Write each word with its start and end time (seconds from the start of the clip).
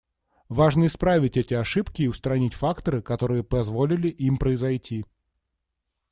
Важно 0.49 0.87
исправить 0.87 1.37
эти 1.37 1.53
ошибки 1.53 2.01
и 2.01 2.07
устранить 2.07 2.55
факторы, 2.55 3.03
которые 3.03 3.43
позволили 3.43 4.07
им 4.07 4.37
произойти. 4.37 5.05